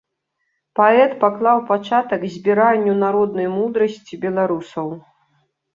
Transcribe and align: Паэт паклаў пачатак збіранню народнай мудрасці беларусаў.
Паэт 0.79 1.11
паклаў 1.25 1.57
пачатак 1.69 2.21
збіранню 2.37 2.93
народнай 3.05 3.47
мудрасці 3.57 4.13
беларусаў. 4.27 4.87